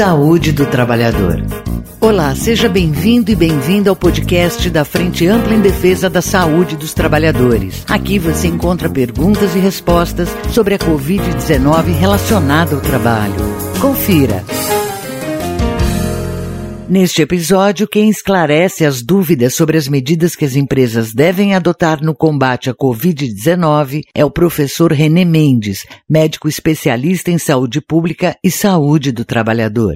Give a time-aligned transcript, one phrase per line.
[0.00, 1.44] Saúde do Trabalhador.
[2.00, 6.94] Olá, seja bem-vindo e bem-vinda ao podcast da Frente Ampla em Defesa da Saúde dos
[6.94, 7.84] Trabalhadores.
[7.86, 13.34] Aqui você encontra perguntas e respostas sobre a Covid-19 relacionada ao trabalho.
[13.78, 14.42] Confira.
[16.90, 22.12] Neste episódio, quem esclarece as dúvidas sobre as medidas que as empresas devem adotar no
[22.12, 29.12] combate à Covid-19 é o professor René Mendes, médico especialista em saúde pública e saúde
[29.12, 29.94] do trabalhador.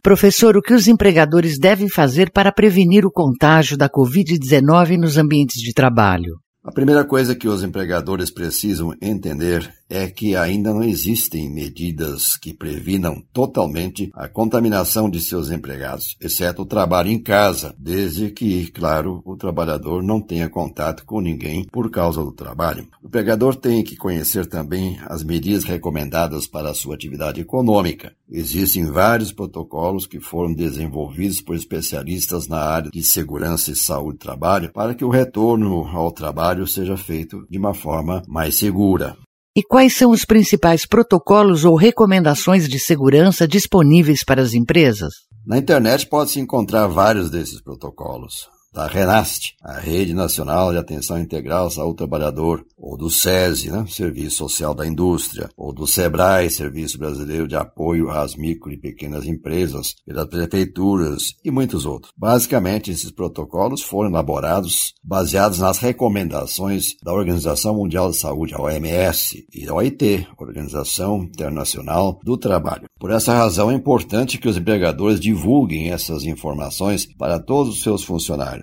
[0.00, 5.60] Professor, o que os empregadores devem fazer para prevenir o contágio da Covid-19 nos ambientes
[5.60, 6.36] de trabalho?
[6.64, 12.54] A primeira coisa que os empregadores precisam entender é que ainda não existem medidas que
[12.54, 19.20] previnam totalmente a contaminação de seus empregados, exceto o trabalho em casa, desde que, claro,
[19.22, 22.88] o trabalhador não tenha contato com ninguém por causa do trabalho.
[23.02, 28.14] O empregador tem que conhecer também as medidas recomendadas para a sua atividade econômica.
[28.30, 34.22] Existem vários protocolos que foram desenvolvidos por especialistas na área de segurança e saúde do
[34.22, 39.18] trabalho para que o retorno ao trabalho seja feito de uma forma mais segura.
[39.54, 45.12] E quais são os principais protocolos ou recomendações de segurança disponíveis para as empresas?
[45.46, 51.64] Na internet pode-se encontrar vários desses protocolos da RENAST, a Rede Nacional de Atenção Integral
[51.64, 56.98] ao Saúde Trabalhador, ou do SESI, né, Serviço Social da Indústria, ou do SEBRAE, Serviço
[56.98, 62.12] Brasileiro de Apoio às Micro e Pequenas Empresas, pelas prefeituras e muitos outros.
[62.16, 69.46] Basicamente, esses protocolos foram elaborados baseados nas recomendações da Organização Mundial de Saúde, a OMS,
[69.52, 72.88] e da OIT, Organização Internacional do Trabalho.
[72.98, 78.02] Por essa razão, é importante que os empregadores divulguem essas informações para todos os seus
[78.02, 78.61] funcionários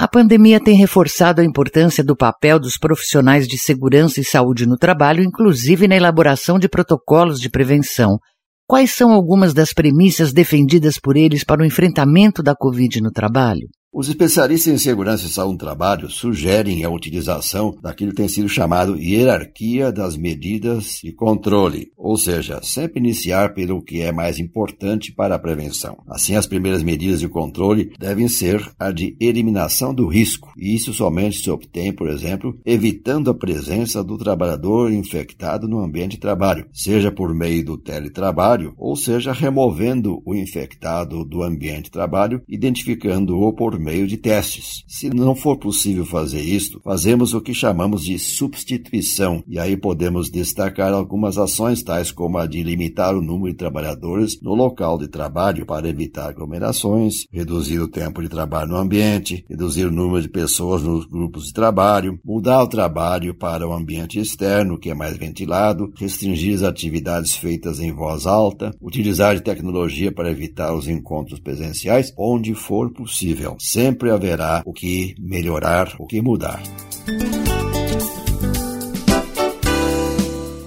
[0.00, 4.76] a pandemia tem reforçado a importância do papel dos profissionais de segurança e saúde no
[4.76, 8.16] trabalho, inclusive na elaboração de protocolos de prevenção.
[8.64, 13.68] Quais são algumas das premissas defendidas por eles para o enfrentamento da Covid no trabalho?
[13.90, 18.46] Os especialistas em segurança e saúde do trabalho sugerem a utilização daquilo que tem sido
[18.46, 25.10] chamado hierarquia das medidas de controle, ou seja, sempre iniciar pelo que é mais importante
[25.10, 25.96] para a prevenção.
[26.06, 30.92] Assim, as primeiras medidas de controle devem ser a de eliminação do risco, e isso
[30.92, 36.68] somente se obtém, por exemplo, evitando a presença do trabalhador infectado no ambiente de trabalho,
[36.74, 43.50] seja por meio do teletrabalho, ou seja, removendo o infectado do ambiente de trabalho, identificando-o
[43.54, 44.84] por meio de testes.
[44.86, 50.30] Se não for possível fazer isto, fazemos o que chamamos de substituição, e aí podemos
[50.30, 55.08] destacar algumas ações tais como a de limitar o número de trabalhadores no local de
[55.08, 60.28] trabalho para evitar aglomerações, reduzir o tempo de trabalho no ambiente, reduzir o número de
[60.28, 65.16] pessoas nos grupos de trabalho, mudar o trabalho para o ambiente externo, que é mais
[65.16, 72.12] ventilado, restringir as atividades feitas em voz alta, utilizar tecnologia para evitar os encontros presenciais
[72.16, 76.62] onde for possível sempre haverá o que melhorar, o que mudar.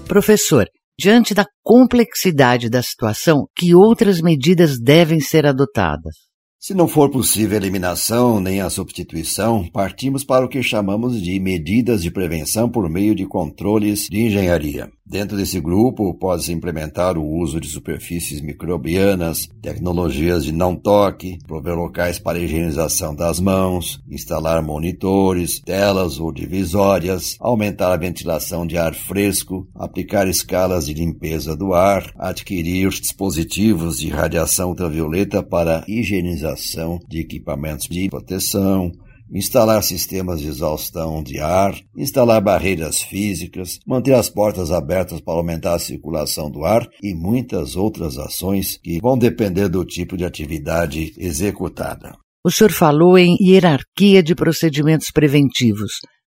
[0.07, 0.67] Professor,
[0.99, 6.13] diante da complexidade da situação, que outras medidas devem ser adotadas?
[6.59, 11.39] Se não for possível a eliminação nem a substituição, partimos para o que chamamos de
[11.39, 14.91] medidas de prevenção por meio de controles de engenharia.
[15.11, 21.75] Dentro desse grupo, pode-se implementar o uso de superfícies microbianas, tecnologias de não toque, prover
[21.75, 28.95] locais para higienização das mãos, instalar monitores, telas ou divisórias, aumentar a ventilação de ar
[28.95, 37.19] fresco, aplicar escalas de limpeza do ar, adquirir dispositivos de radiação ultravioleta para higienização de
[37.19, 38.93] equipamentos de proteção,
[39.33, 45.75] instalar sistemas de exaustão de ar, instalar barreiras físicas, manter as portas abertas para aumentar
[45.75, 51.13] a circulação do ar e muitas outras ações que vão depender do tipo de atividade
[51.17, 52.17] executada.
[52.43, 55.93] O senhor falou em hierarquia de procedimentos preventivos.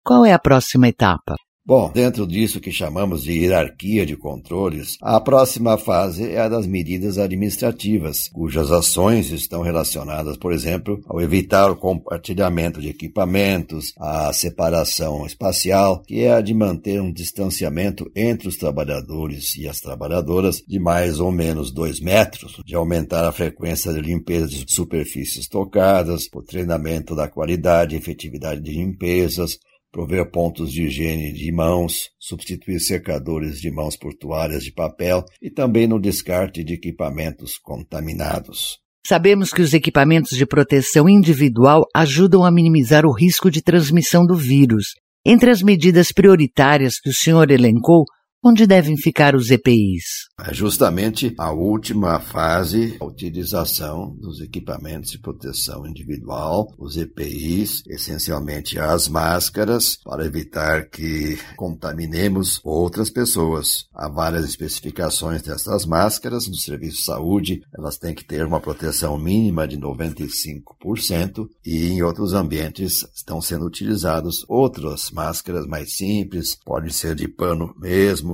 [0.03, 1.35] Qual é a próxima etapa?
[1.63, 6.66] Bom, dentro disso que chamamos de hierarquia de controles, a próxima fase é a das
[6.66, 14.34] medidas administrativas, cujas ações estão relacionadas, por exemplo, ao evitar o compartilhamento de equipamentos, a
[14.34, 20.63] separação espacial, que é a de manter um distanciamento entre os trabalhadores e as trabalhadoras
[20.67, 26.28] de mais ou menos dois metros, de aumentar a frequência de limpeza de superfícies tocadas,
[26.34, 29.59] o treinamento da qualidade e efetividade de limpezas,
[29.91, 35.49] prover pontos de higiene de mãos, substituir secadores de mãos por toalhas de papel e
[35.49, 38.79] também no descarte de equipamentos contaminados.
[39.05, 44.35] Sabemos que os equipamentos de proteção individual ajudam a minimizar o risco de transmissão do
[44.35, 44.93] vírus.
[45.26, 48.05] Entre as medidas prioritárias que o senhor elencou,
[48.43, 50.28] Onde devem ficar os EPIs?
[50.43, 58.79] É justamente a última fase, a utilização dos equipamentos de proteção individual, os EPIs, essencialmente
[58.79, 63.85] as máscaras, para evitar que contaminemos outras pessoas.
[63.93, 69.20] Há várias especificações dessas máscaras no serviço de saúde, elas têm que ter uma proteção
[69.20, 76.91] mínima de 95% e em outros ambientes estão sendo utilizadas outras máscaras mais simples, pode
[76.91, 78.30] ser de pano mesmo,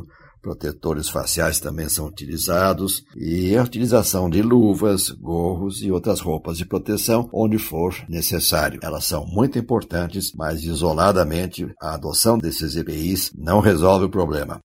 [0.48, 6.66] protetores faciais também são utilizados e a utilização de luvas, gorros e outras roupas de
[6.66, 8.80] proteção onde for necessário.
[8.82, 14.62] Elas são muito importantes, mas isoladamente a adoção desses EPIs não resolve o problema.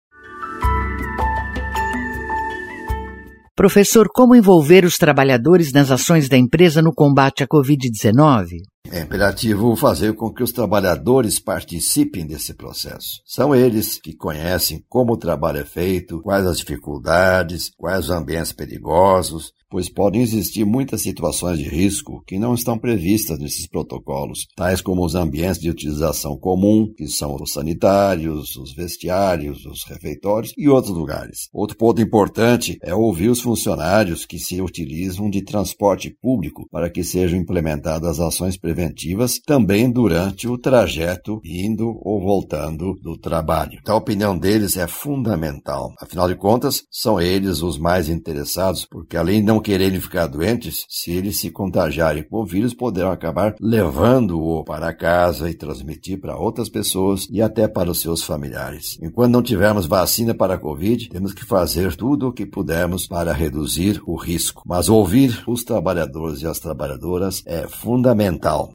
[3.56, 8.62] Professor, como envolver os trabalhadores nas ações da empresa no combate à Covid-19?
[8.92, 13.22] É imperativo fazer com que os trabalhadores participem desse processo.
[13.26, 18.52] São eles que conhecem como o trabalho é feito, quais as dificuldades, quais os ambientes
[18.52, 24.82] perigosos, pois podem existir muitas situações de risco que não estão previstas nesses protocolos, tais
[24.82, 30.68] como os ambientes de utilização comum, que são os sanitários, os vestiários, os refeitórios e
[30.68, 31.50] outros lugares.
[31.54, 37.04] Outro ponto importante é ouvir os funcionários que se utilizam de transporte público para que
[37.04, 43.80] sejam implementadas ações preventivas também durante o trajeto indo ou voltando do trabalho.
[43.82, 45.94] Então, a opinião deles é fundamental.
[46.02, 50.86] Afinal de contas, são eles os mais interessados, porque além de não quererem ficar doentes,
[50.90, 56.38] se eles se contagiarem com o vírus, poderão acabar levando-o para casa e transmitir para
[56.38, 58.98] outras pessoas e até para os seus familiares.
[59.02, 63.34] Enquanto não tivermos vacina para a Covid, temos que fazer tudo o que pudermos para
[63.34, 64.64] reduzir o risco.
[64.66, 68.72] Mas ouvir os trabalhadores e as trabalhadoras é fundamental.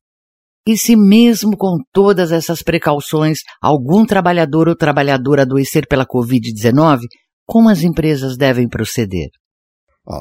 [0.67, 7.01] E se mesmo com todas essas precauções, algum trabalhador ou trabalhadora adoecer pela Covid-19,
[7.45, 9.29] como as empresas devem proceder?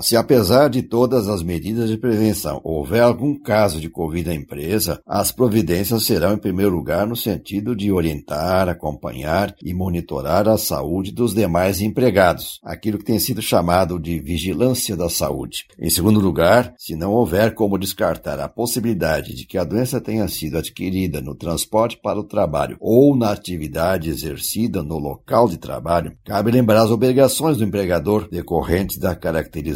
[0.02, 5.02] Se apesar de todas as medidas de prevenção houver algum caso de Covid na empresa,
[5.08, 11.12] as providências serão, em primeiro lugar, no sentido de orientar, acompanhar e monitorar a saúde
[11.12, 15.66] dos demais empregados, aquilo que tem sido chamado de vigilância da saúde.
[15.80, 20.28] Em segundo lugar, se não houver como descartar a possibilidade de que a doença tenha
[20.28, 26.16] sido adquirida no transporte para o trabalho ou na atividade exercida no local de trabalho,
[26.24, 29.71] cabe lembrar as obrigações do empregador decorrentes da característica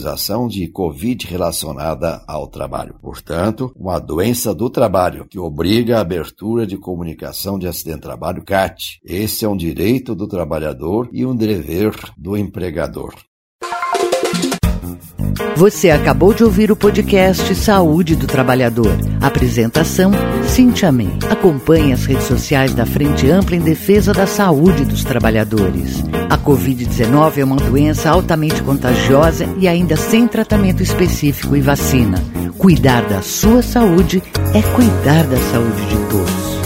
[0.47, 2.95] de Covid relacionada ao trabalho.
[3.01, 8.43] Portanto, uma doença do trabalho que obriga a abertura de comunicação de acidente de trabalho
[8.43, 8.99] CAT.
[9.03, 13.13] Esse é um direito do trabalhador e um dever do empregador.
[15.55, 18.91] Você acabou de ouvir o podcast Saúde do Trabalhador.
[19.21, 20.11] Apresentação:
[20.45, 21.17] Cintia Men.
[21.29, 26.03] Acompanhe as redes sociais da Frente Ampla em Defesa da Saúde dos Trabalhadores.
[26.29, 32.21] A Covid-19 é uma doença altamente contagiosa e ainda sem tratamento específico e vacina.
[32.57, 34.21] Cuidar da sua saúde
[34.53, 36.64] é cuidar da saúde de todos.